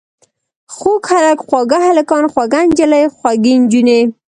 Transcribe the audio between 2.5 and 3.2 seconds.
نجلۍ،